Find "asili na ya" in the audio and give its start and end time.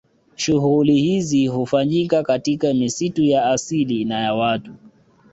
3.45-4.33